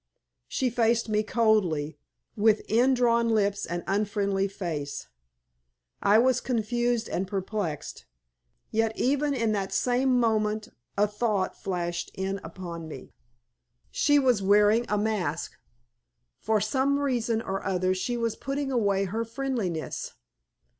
She 0.47 0.71
faced 0.71 1.09
me 1.09 1.21
coldly, 1.21 1.99
with 2.35 2.61
indrawn 2.67 3.29
lips 3.29 3.67
and 3.67 3.83
unfriendly 3.85 4.47
face. 4.47 5.05
I 6.01 6.17
was 6.17 6.41
confused 6.41 7.07
and 7.07 7.27
perplexed; 7.27 8.05
yet 8.71 8.97
even 8.97 9.35
in 9.35 9.51
that 9.51 9.71
same 9.71 10.19
moment 10.19 10.69
a 10.97 11.05
thought 11.05 11.55
flashed 11.55 12.09
in 12.15 12.39
upon 12.43 12.87
me. 12.87 13.13
She 13.91 14.17
was 14.17 14.41
wearing 14.41 14.87
a 14.89 14.97
mask. 14.97 15.59
For 16.39 16.59
some 16.59 16.97
reason 16.97 17.39
or 17.39 17.63
other 17.63 17.93
she 17.93 18.17
was 18.17 18.35
putting 18.35 18.71
away 18.71 19.03
her 19.05 19.23
friendliness. 19.23 20.13